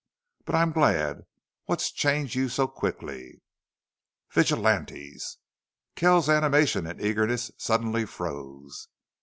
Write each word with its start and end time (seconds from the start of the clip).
But 0.45 0.55
I'm 0.55 0.71
glad.... 0.71 1.27
What's 1.65 1.91
changed 1.91 2.33
you 2.33 2.49
so 2.49 2.65
quickly?" 2.67 3.43
"VIGILANTES!" 4.31 5.37
Kells's 5.95 6.27
animation 6.29 6.87
and 6.87 6.99
eagerness 6.99 7.51
suddenly 7.59 8.07
froze. 8.07 8.87